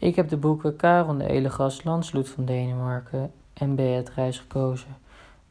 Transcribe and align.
Ik 0.00 0.16
heb 0.16 0.28
de 0.28 0.36
boeken 0.36 0.76
Karel 0.76 1.16
de 1.16 1.28
Elegast, 1.28 1.84
Landsloot 1.84 2.28
van 2.28 2.44
Denemarken 2.44 3.30
en 3.52 3.74
Beatrice 3.74 4.40
gekozen. 4.40 4.96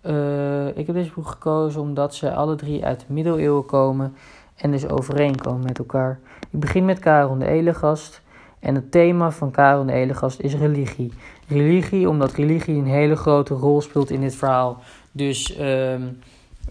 Uh, 0.02 0.68
ik 0.68 0.86
heb 0.88 0.96
deze 0.96 1.12
boek 1.16 1.28
gekozen 1.28 1.82
omdat 1.82 2.16
ze 2.16 2.33
alle 2.33 2.56
drie 2.56 2.85
uit 2.85 3.00
de 3.00 3.14
middeleeuwen 3.14 3.66
komen 3.66 4.16
en 4.56 4.72
dus 4.72 4.88
overeenkomen 4.88 5.64
met 5.64 5.77
elkaar. 5.77 6.20
Ik 6.50 6.59
begin 6.59 6.85
met 6.85 7.00
Karel 7.00 7.38
de 7.38 7.48
Elegast 7.48 8.21
en 8.59 8.75
het 8.75 8.91
thema 8.91 9.32
van 9.32 9.52
Karel 9.52 9.85
de 9.85 9.93
Elegast 9.93 10.39
is 10.39 10.55
religie. 10.55 11.13
Religie 11.47 12.09
omdat 12.09 12.34
religie 12.34 12.75
een 12.75 12.86
hele 12.86 13.16
grote 13.16 13.54
rol 13.54 13.81
speelt 13.81 14.09
in 14.09 14.21
dit 14.21 14.36
verhaal. 14.36 14.77
Dus 15.11 15.57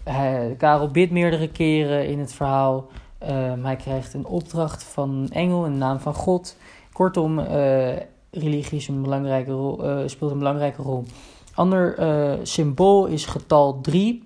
hij, 0.03 0.55
Karel 0.57 0.87
bidt 0.87 1.11
meerdere 1.11 1.49
keren 1.49 2.07
in 2.07 2.19
het 2.19 2.33
verhaal. 2.33 2.87
Uh, 3.23 3.63
hij 3.63 3.75
krijgt 3.75 4.13
een 4.13 4.25
opdracht 4.25 4.83
van 4.83 5.09
een 5.09 5.31
engel 5.31 5.65
in 5.65 5.71
de 5.71 5.77
naam 5.77 5.99
van 5.99 6.13
God. 6.13 6.55
Kortom, 6.99 7.39
uh, 7.39 7.95
religie 8.31 8.77
is 8.77 8.87
een 8.87 9.01
belangrijke 9.01 9.51
rol, 9.51 9.85
uh, 9.85 10.07
speelt 10.07 10.31
een 10.31 10.37
belangrijke 10.37 10.81
rol. 10.81 11.05
Ander 11.53 11.97
symbool 12.43 13.05
is 13.05 13.25
getal 13.25 13.81
3. 13.81 14.23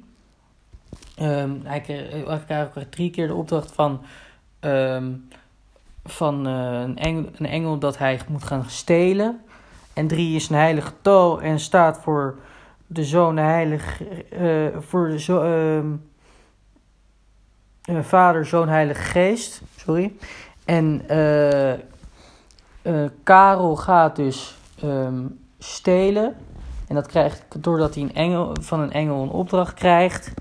Um, 1.21 1.62
hij 1.63 1.81
krijgt 2.45 2.91
drie 2.91 3.09
keer 3.09 3.27
de 3.27 3.34
opdracht 3.34 3.71
van, 3.71 4.01
um, 4.59 5.27
van 6.03 6.45
een, 6.45 6.98
engel, 6.98 7.29
een 7.35 7.45
engel 7.45 7.77
dat 7.77 7.98
hij 7.98 8.20
moet 8.27 8.43
gaan 8.43 8.65
stelen. 8.70 9.41
En 9.93 10.07
3 10.07 10.35
is 10.35 10.49
een 10.49 10.55
heilig 10.55 10.85
getal 10.85 11.41
en 11.41 11.59
staat 11.59 11.99
voor 11.99 12.35
de 12.87 13.03
Zoon, 13.03 13.37
uh, 13.37 13.77
voor 14.79 15.07
de 15.07 15.20
zo, 15.20 15.43
uh, 17.90 17.99
Vader, 18.01 18.45
Zoon, 18.45 18.67
Heilige 18.67 19.01
Geest. 19.01 19.62
Sorry. 19.76 20.13
En 20.65 21.01
Karel 23.23 23.75
gaat 23.75 24.15
dus 24.15 24.57
um, 24.83 25.39
stelen. 25.59 26.35
En 26.87 26.95
dat 26.95 27.07
krijgt 27.07 27.63
doordat 27.63 27.93
hij 27.95 28.03
een 28.03 28.15
engel, 28.15 28.55
van 28.62 28.79
een 28.79 28.91
engel 28.91 29.21
een 29.21 29.29
opdracht 29.29 29.73
krijgt 29.73 30.34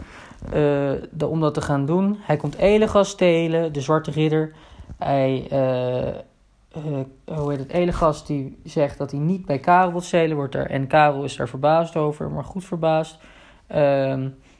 de, 1.10 1.26
om 1.26 1.40
dat 1.40 1.54
te 1.54 1.60
gaan 1.60 1.86
doen. 1.86 2.18
Hij 2.20 2.36
komt 2.36 2.56
Elegas 2.56 3.08
stelen, 3.08 3.72
de 3.72 3.80
zwarte 3.80 4.10
ridder. 4.10 4.52
Hij 4.98 5.46
uh, 5.52 7.00
hoe 7.24 7.50
heet 7.50 7.58
het, 7.58 7.70
Elegas 7.70 8.26
die 8.26 8.58
zegt 8.64 8.98
dat 8.98 9.10
hij 9.10 9.20
niet 9.20 9.46
bij 9.46 9.58
Karel 9.58 9.90
wil 9.90 10.00
stelen, 10.00 10.36
wordt 10.36 10.54
er, 10.54 10.70
en 10.70 10.86
Karel 10.86 11.24
is 11.24 11.36
daar 11.36 11.48
verbaasd 11.48 11.96
over, 11.96 12.30
maar 12.30 12.44
goed 12.44 12.64
verbaasd. 12.64 13.18
Uh, 13.20 13.76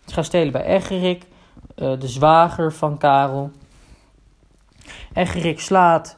ze 0.05 0.13
gaan 0.15 0.25
stelen 0.25 0.53
bij 0.53 0.65
Egerik, 0.65 1.27
de 1.75 2.09
zwager 2.09 2.73
van 2.73 2.99
Karel. 2.99 3.51
Egerik 5.13 5.61
slaat 5.61 6.17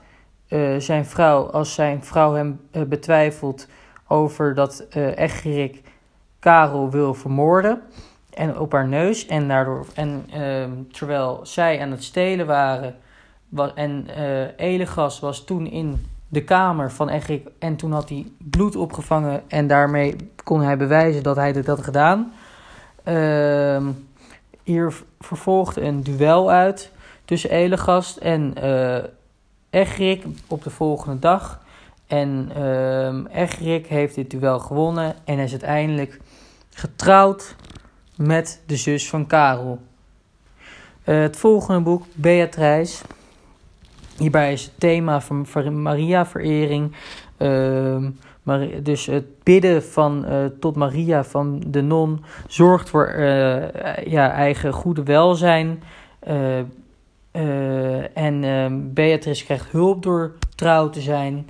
uh, 0.54 0.78
zijn 0.78 1.06
vrouw 1.06 1.50
als 1.50 1.74
zijn 1.74 2.04
vrouw 2.04 2.34
hem 2.34 2.60
betwijfelt 2.88 3.68
over 4.08 4.54
dat 4.54 4.86
Egerik 5.14 5.82
Karel 6.38 6.90
wil 6.90 7.14
vermoorden. 7.14 7.82
En 8.30 8.58
op 8.58 8.72
haar 8.72 8.88
neus. 8.88 9.26
En, 9.26 9.48
daardoor, 9.48 9.86
en 9.94 10.24
ehm, 10.32 10.70
terwijl 10.92 11.40
zij 11.42 11.80
aan 11.80 11.90
het 11.90 12.04
stelen 12.04 12.46
waren 12.46 12.94
en 13.74 14.06
uh, 14.18 14.46
Elegas 14.56 15.20
was 15.20 15.44
toen 15.44 15.66
in 15.66 16.06
de 16.28 16.44
kamer 16.44 16.92
van 16.92 17.08
Egrik. 17.08 17.48
En 17.58 17.76
toen 17.76 17.92
had 17.92 18.08
hij 18.08 18.26
bloed 18.38 18.76
opgevangen. 18.76 19.42
En 19.48 19.66
daarmee 19.66 20.16
kon 20.44 20.60
hij 20.60 20.76
bewijzen 20.76 21.22
dat 21.22 21.36
hij 21.36 21.52
dit 21.52 21.66
had 21.66 21.82
gedaan. 21.82 22.32
Uh, 23.08 23.86
hier 24.62 24.94
vervolgde 25.20 25.80
een 25.80 26.02
duel 26.02 26.50
uit 26.50 26.90
tussen 27.24 27.50
Elegast 27.50 28.16
en 28.16 28.54
uh, 28.64 28.96
Egrik 29.74 30.24
op 30.48 30.62
de 30.62 30.70
volgende 30.70 31.18
dag. 31.18 31.62
En 32.06 32.50
uh, 32.58 33.42
Egrik 33.42 33.86
heeft 33.86 34.14
dit 34.14 34.30
duel 34.30 34.58
gewonnen 34.58 35.14
en 35.24 35.38
is 35.38 35.50
uiteindelijk 35.50 36.20
getrouwd 36.70 37.56
met 38.16 38.62
de 38.66 38.76
zus 38.76 39.08
van 39.08 39.26
Karel. 39.26 39.78
Uh, 41.04 41.20
het 41.20 41.36
volgende 41.36 41.80
boek, 41.80 42.04
Beatrice. 42.14 43.04
Hierbij 44.16 44.52
is 44.52 44.64
het 44.64 44.72
thema 44.78 45.20
van 45.20 45.46
Maria-verering. 45.82 46.96
Uh, 47.38 48.06
dus 48.82 49.06
het 49.06 49.42
bidden 49.42 49.84
van, 49.84 50.24
uh, 50.28 50.44
tot 50.60 50.76
Maria 50.76 51.24
van 51.24 51.62
de 51.66 51.82
non 51.82 52.24
zorgt 52.46 52.88
voor 52.88 53.14
uh, 53.16 54.04
ja, 54.04 54.32
eigen 54.32 54.72
goede 54.72 55.02
welzijn. 55.02 55.82
Uh, 57.36 58.16
en 58.16 58.44
ehm, 58.44 58.80
Beatrice 58.92 59.44
krijgt 59.44 59.70
hulp 59.70 60.02
door 60.02 60.32
trouw 60.54 60.90
te 60.90 61.00
zijn. 61.00 61.48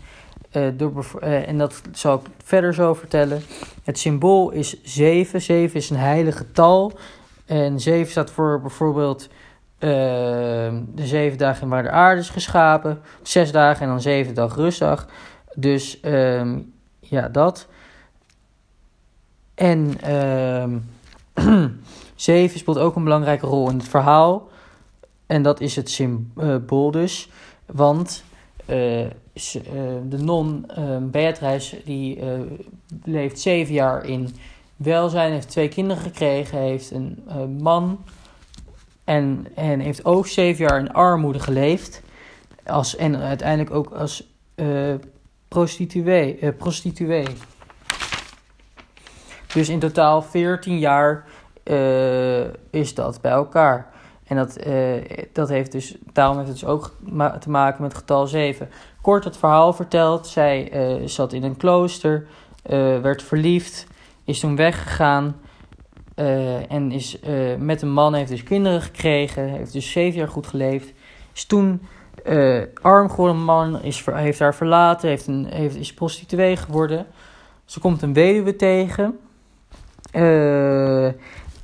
door, 0.76 1.18
en 1.20 1.58
dat 1.58 1.82
zal 1.92 2.14
ik 2.14 2.20
verder 2.44 2.74
zo 2.74 2.94
vertellen. 2.94 3.42
Het 3.84 3.98
symbool 3.98 4.50
is 4.50 4.82
7. 4.82 5.40
7 5.42 5.76
is 5.76 5.90
een 5.90 5.96
heilige 5.96 6.38
getal. 6.38 6.92
En 7.46 7.80
7 7.80 8.10
staat 8.10 8.30
voor 8.30 8.60
bijvoorbeeld 8.60 9.28
Ehm, 9.84 10.82
de 10.94 11.06
zeven 11.06 11.38
dagen 11.38 11.68
waar 11.68 11.82
de 11.82 11.90
aarde 11.90 12.20
is 12.20 12.28
geschapen. 12.28 13.00
Zes 13.22 13.52
dagen 13.52 13.82
en 13.82 13.88
dan 13.88 14.00
zeven 14.00 14.34
dag 14.34 14.54
rustdag. 14.54 15.06
Dus 15.54 16.00
uh, 16.02 16.56
ja, 17.00 17.28
dat. 17.28 17.66
En 19.54 19.98
uh, 20.06 21.64
zeven 22.14 22.58
speelt 22.58 22.78
ook 22.78 22.96
een 22.96 23.04
belangrijke 23.04 23.46
rol 23.46 23.70
in 23.70 23.76
het 23.76 23.88
verhaal. 23.88 24.48
En 25.26 25.42
dat 25.42 25.60
is 25.60 25.76
het 25.76 25.90
symbool 25.90 26.90
dus. 26.90 27.28
Want 27.66 28.24
uh, 28.66 29.06
de 30.08 30.18
non 30.18 30.64
ehm, 30.68 31.10
Beatrice 31.10 31.80
die 31.84 32.18
leeft 33.04 33.40
zeven 33.40 33.74
jaar 33.74 34.04
in 34.06 34.36
welzijn, 34.76 35.32
heeft 35.32 35.48
twee 35.48 35.68
kinderen 35.68 36.02
gekregen, 36.02 36.58
heeft 36.58 36.90
een 36.90 37.24
man 37.60 38.04
en, 39.04 39.46
en 39.54 39.80
heeft 39.80 40.04
ook 40.04 40.26
zeven 40.26 40.64
jaar 40.64 40.78
in 40.78 40.92
armoede 40.92 41.38
geleefd. 41.38 42.02
Als, 42.66 42.96
en 42.96 43.16
uiteindelijk 43.16 43.70
ook 43.70 43.90
als 43.90 44.28
prostituee, 45.48 46.52
prostituee. 46.52 47.26
Dus 49.54 49.68
in 49.68 49.78
totaal 49.78 50.22
14 50.22 50.78
jaar 50.78 51.24
uh, 51.64 52.44
is 52.70 52.94
dat 52.94 53.20
bij 53.20 53.32
elkaar. 53.32 53.92
En 54.24 54.36
dat, 54.36 54.58
dat 55.32 55.48
heeft 55.48 55.72
dus, 55.72 55.96
daarom 56.12 56.36
heeft 56.36 56.48
het 56.48 56.58
dus 56.58 56.68
ook 56.68 56.96
te 57.40 57.50
maken 57.50 57.82
met 57.82 57.94
getal 57.94 58.26
7. 58.26 58.68
Kort 59.00 59.24
het 59.24 59.36
verhaal 59.36 59.72
verteld. 59.72 60.26
Zij 60.26 60.72
zat 61.04 61.32
in 61.32 61.42
een 61.42 61.56
klooster, 61.56 62.26
werd 63.02 63.22
verliefd, 63.22 63.86
is 64.24 64.40
toen 64.40 64.56
weggegaan. 64.56 65.36
En 66.68 66.92
is 66.92 67.18
met 67.58 67.82
een 67.82 67.92
man, 67.92 68.14
heeft 68.14 68.30
dus 68.30 68.42
kinderen 68.42 68.82
gekregen, 68.82 69.48
heeft 69.48 69.72
dus 69.72 69.90
zeven 69.90 70.18
jaar 70.18 70.28
goed 70.28 70.46
geleefd. 70.46 70.92
Is 71.34 71.44
toen 71.44 71.82
arm 72.82 73.10
geworden, 73.10 73.44
man, 73.44 73.82
is, 73.82 74.04
heeft 74.04 74.38
haar 74.38 74.54
verlaten, 74.54 75.08
heeft 75.08 75.26
een, 75.26 75.46
heeft, 75.50 75.76
is 75.76 75.94
prostituee 75.94 76.56
geworden. 76.56 77.06
Ze 77.64 77.80
komt 77.80 78.02
een 78.02 78.12
weduwe 78.12 78.56
tegen. 78.56 79.18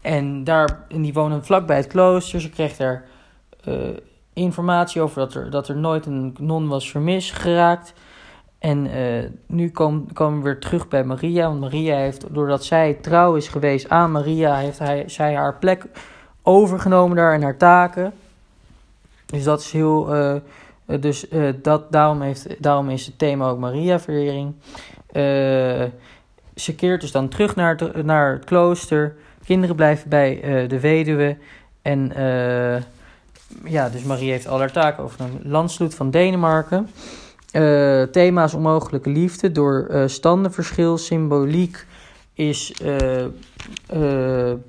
En, 0.01 0.45
daar, 0.45 0.85
en 0.89 1.03
die 1.03 1.13
wonen 1.13 1.45
vlakbij 1.45 1.77
het 1.77 1.87
klooster. 1.87 2.41
Ze 2.41 2.51
kreeg 2.51 2.77
daar 2.77 3.05
informatie 4.33 5.01
over 5.01 5.19
dat 5.19 5.35
er, 5.35 5.51
dat 5.51 5.69
er 5.69 5.77
nooit 5.77 6.07
een 6.07 6.37
non 6.41 6.69
was 6.69 6.91
vermist 6.91 7.33
geraakt. 7.33 7.95
En 8.59 8.87
uh, 8.87 9.25
nu 9.47 9.71
komen 9.71 10.13
kom 10.13 10.37
we 10.37 10.43
weer 10.43 10.59
terug 10.59 10.89
bij 10.89 11.05
Maria. 11.05 11.47
Want 11.47 11.61
Maria 11.61 11.97
heeft, 11.97 12.35
doordat 12.35 12.65
zij 12.65 12.95
trouw 12.95 13.35
is 13.35 13.49
geweest 13.49 13.89
aan 13.89 14.13
Maria, 14.13 14.57
heeft 14.57 14.79
hij, 14.79 15.05
zij 15.07 15.35
haar 15.35 15.55
plek 15.55 15.85
overgenomen 16.43 17.17
daar 17.17 17.35
en 17.35 17.43
haar 17.43 17.57
taken. 17.57 18.13
Dus 19.27 19.45
dat 19.45 19.61
is 19.61 19.73
heel. 19.73 20.17
Uh, 20.17 20.37
dus 21.01 21.27
dat, 21.63 21.93
daarom, 21.93 22.21
heeft, 22.21 22.63
daarom 22.63 22.91
is 22.91 23.07
het 23.07 23.19
thema 23.19 23.49
ook 23.49 23.59
Maria-verering. 23.59 24.55
ze 26.55 26.75
keert 26.77 27.01
dus 27.01 27.13
dan 27.13 27.29
terug 27.29 27.57
naar 27.57 27.79
naar 28.05 28.33
het 28.33 28.45
klooster. 28.45 29.17
Kinderen 29.45 29.77
blijven 29.77 30.09
bij 30.09 30.41
de 30.69 30.81
weduwe. 30.81 31.37
En 31.83 32.13
ja, 33.65 33.89
dus 33.89 34.03
Maria 34.03 34.31
heeft 34.31 34.49
al 34.49 34.59
haar 34.59 34.73
taken 34.73 35.05
over 35.05 35.21
een 35.21 35.41
landsloot 35.45 35.95
van 35.95 36.11
Denemarken. 36.11 36.91
Uh, 37.53 38.03
thema's 38.03 38.55
onmogelijke 38.55 39.11
liefde 39.11 39.53
door 39.53 39.91
standenverschil. 40.07 40.99
Symboliek 40.99 41.87
is 42.33 42.75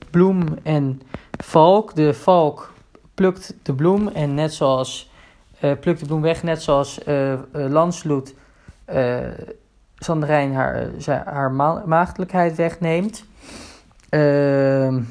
bloem 0.09 0.43
en 0.63 1.01
valk. 1.43 1.95
De 1.95 2.13
valk 2.13 2.73
plukt 3.13 3.53
de 3.63 3.73
bloem 3.73 4.07
en 4.07 4.33
net 4.33 4.53
zoals 4.53 5.11
plukt 5.79 5.99
de 5.99 6.05
bloem 6.05 6.21
weg, 6.21 6.43
net 6.43 6.61
zoals 6.61 6.99
Lansloot 7.51 8.33
Sanderijn 9.97 10.53
haar, 10.53 10.89
haar 11.25 11.51
ma 11.51 11.83
maagdelijkheid 11.85 12.55
wegneemt. 12.55 13.25
Ehm, 14.11 15.01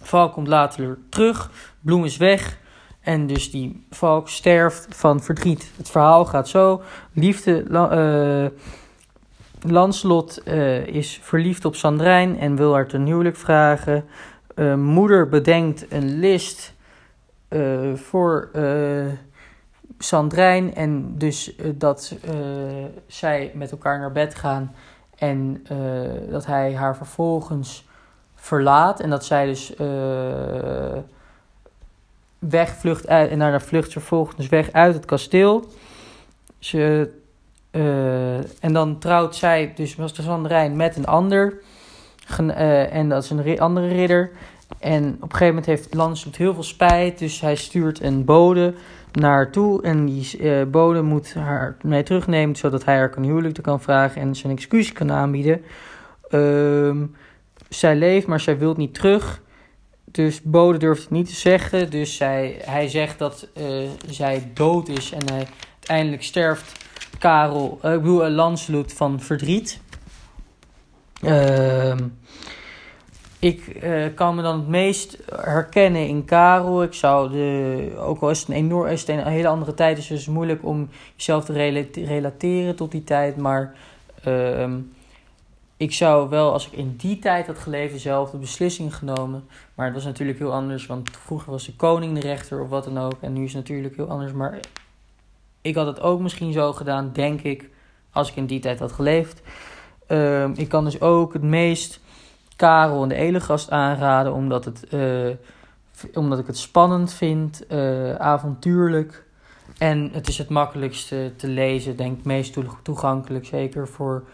valk 0.00 0.32
komt 0.32 0.48
later 0.48 0.98
terug, 1.08 1.50
bloem 1.80 2.04
is 2.04 2.16
weg. 2.16 2.58
En 3.00 3.26
dus 3.26 3.50
die 3.50 3.86
valk 3.90 4.28
sterft 4.28 4.86
van 4.96 5.22
verdriet. 5.22 5.70
Het 5.76 5.90
verhaal 5.90 6.24
gaat 6.24 6.48
zo. 6.48 6.82
Liefde, 7.12 7.64
uh, 7.70 8.46
Lanslot 9.70 10.42
uh, 10.44 10.86
is 10.86 11.18
verliefd 11.22 11.64
op 11.64 11.74
Sandrijn 11.76 12.38
en 12.38 12.56
wil 12.56 12.72
haar 12.74 12.86
ten 12.86 13.06
huwelijk 13.06 13.36
vragen. 13.36 14.04
Uh, 14.56 14.74
moeder 14.74 15.28
bedenkt 15.28 15.92
een 15.92 16.18
list 16.18 16.74
voor 17.94 18.50
Sandrijn. 19.98 20.74
En 20.74 21.18
dus 21.18 21.54
dat 21.74 22.16
zij 23.06 23.52
met 23.54 23.70
elkaar 23.70 23.98
naar 23.98 24.12
bed 24.12 24.34
gaan. 24.34 24.74
En 25.18 25.66
dat 26.30 26.46
hij 26.46 26.74
haar 26.74 26.96
vervolgens 26.96 27.86
verlaat. 28.44 29.00
En 29.00 29.10
dat 29.10 29.24
zij 29.24 29.46
dus 29.46 29.74
wegvlucht 32.48 33.08
uit. 33.08 33.30
En 33.30 33.38
daarna 33.38 33.60
vlucht 33.60 33.90
ze 33.90 33.98
vervolgens 33.98 34.48
weg 34.48 34.72
uit 34.72 34.94
het 34.94 35.04
kasteel. 35.04 35.64
Ze, 36.58 37.10
uh, 37.72 38.36
en 38.36 38.72
dan 38.72 38.98
trouwt 38.98 39.36
zij, 39.36 39.72
dus 39.74 39.96
was 39.96 40.14
de 40.14 40.22
Sanderijn, 40.22 40.76
met 40.76 40.96
een 40.96 41.06
ander. 41.06 41.54
Uh, 42.40 42.94
en 42.94 43.08
dat 43.08 43.22
is 43.22 43.30
een 43.30 43.60
andere 43.60 43.88
ridder. 43.88 44.30
En 44.78 45.04
op 45.14 45.22
een 45.22 45.30
gegeven 45.30 45.46
moment 45.46 45.66
heeft 45.66 45.94
Lancelot 45.94 46.36
heel 46.36 46.54
veel 46.54 46.62
spijt. 46.62 47.18
Dus 47.18 47.40
hij 47.40 47.54
stuurt 47.54 48.02
een 48.02 48.24
bode 48.24 48.74
naar 49.12 49.30
haar 49.30 49.50
toe. 49.50 49.82
En 49.82 50.06
die 50.06 50.38
uh, 50.38 50.64
bode 50.66 51.02
moet 51.02 51.34
haar 51.34 51.76
mee 51.82 52.02
terugnemen. 52.02 52.56
Zodat 52.56 52.84
hij 52.84 52.96
haar 52.96 53.10
kan 53.10 53.22
huwelijk 53.22 53.62
kan 53.62 53.80
vragen. 53.80 54.20
En 54.20 54.34
zijn 54.34 54.52
excuus 54.52 54.92
kan 54.92 55.12
aanbieden. 55.12 55.64
Uh, 56.30 57.02
zij 57.68 57.96
leeft, 57.96 58.26
maar 58.26 58.40
zij 58.40 58.58
wil 58.58 58.74
niet 58.76 58.94
terug. 58.94 59.42
Dus 60.04 60.42
Bode 60.42 60.78
durft 60.78 61.02
het 61.02 61.10
niet 61.10 61.28
te 61.28 61.34
zeggen. 61.34 61.90
Dus 61.90 62.16
zij, 62.16 62.60
hij 62.64 62.88
zegt 62.88 63.18
dat 63.18 63.48
uh, 63.58 63.88
zij 64.08 64.50
dood 64.54 64.88
is. 64.88 65.12
En 65.12 65.32
hij, 65.32 65.46
uiteindelijk 65.72 66.22
sterft 66.22 66.84
Karel, 67.18 67.78
uh, 67.84 67.92
ik 67.92 68.00
bedoel, 68.00 68.28
Lancelot 68.28 68.92
van 68.92 69.20
verdriet. 69.20 69.80
Uh, 71.22 71.94
ik 73.38 73.82
kan 74.14 74.34
me 74.34 74.42
dan 74.42 74.58
het 74.58 74.68
meest 74.68 75.18
herkennen 75.36 76.08
in 76.08 76.24
Karel. 76.24 76.82
Ik 76.82 76.92
zou 76.92 77.30
de, 77.30 77.92
ook 77.98 78.20
al 78.20 78.30
is 78.30 78.40
het 78.40 78.48
een 78.48 78.54
enorm, 78.54 78.86
is 78.86 79.00
het 79.00 79.08
een 79.08 79.26
hele 79.26 79.48
andere 79.48 79.74
tijd, 79.74 79.98
is 79.98 80.08
het 80.08 80.18
dus 80.18 80.26
moeilijk 80.26 80.64
om 80.64 80.88
jezelf 81.16 81.44
te 81.44 81.52
relateren 81.94 82.76
tot 82.76 82.90
die 82.90 83.04
tijd. 83.04 83.36
Maar 83.36 83.74
ehm, 84.22 84.72
ik 85.76 85.92
zou 85.92 86.28
wel, 86.28 86.52
als 86.52 86.66
ik 86.66 86.72
in 86.72 86.96
die 86.96 87.18
tijd 87.18 87.46
had 87.46 87.58
geleefd, 87.58 88.00
zelf 88.00 88.30
de 88.30 88.38
beslissing 88.38 88.96
genomen. 88.96 89.48
Maar 89.74 89.86
het 89.86 89.94
was 89.94 90.04
natuurlijk 90.04 90.38
heel 90.38 90.52
anders, 90.52 90.86
want 90.86 91.10
vroeger 91.10 91.50
was 91.50 91.64
de 91.64 91.76
koning 91.76 92.14
de 92.14 92.20
rechter 92.20 92.60
of 92.60 92.68
wat 92.68 92.84
dan 92.84 92.98
ook. 92.98 93.16
En 93.20 93.32
nu 93.32 93.44
is 93.44 93.52
het 93.52 93.62
natuurlijk 93.62 93.96
heel 93.96 94.08
anders. 94.08 94.32
Maar 94.32 94.60
ik 95.60 95.74
had 95.74 95.86
het 95.86 96.00
ook 96.00 96.20
misschien 96.20 96.52
zo 96.52 96.72
gedaan, 96.72 97.10
denk 97.12 97.40
ik, 97.40 97.70
als 98.12 98.30
ik 98.30 98.36
in 98.36 98.46
die 98.46 98.60
tijd 98.60 98.78
had 98.78 98.92
geleefd. 98.92 99.42
Uh, 100.08 100.56
ik 100.56 100.68
kan 100.68 100.84
dus 100.84 101.00
ook 101.00 101.32
het 101.32 101.42
meest 101.42 102.00
Karel 102.56 103.02
en 103.02 103.08
de 103.08 103.14
Elegast 103.14 103.70
aanraden, 103.70 104.32
omdat, 104.32 104.64
het, 104.64 104.86
uh, 104.90 105.30
omdat 106.14 106.38
ik 106.38 106.46
het 106.46 106.58
spannend 106.58 107.12
vind, 107.12 107.64
uh, 107.68 108.14
avontuurlijk. 108.14 109.24
En 109.78 110.10
het 110.12 110.28
is 110.28 110.38
het 110.38 110.48
makkelijkste 110.48 111.32
te 111.36 111.48
lezen, 111.48 111.96
denk 111.96 112.18
ik, 112.18 112.24
meest 112.24 112.58
toegankelijk, 112.82 113.44
zeker 113.44 113.88
voor 113.88 114.24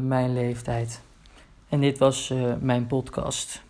mijn 0.00 0.32
leeftijd. 0.32 1.00
En 1.68 1.80
dit 1.80 1.98
was 1.98 2.30
uh, 2.30 2.54
mijn 2.60 2.86
podcast. 2.86 3.62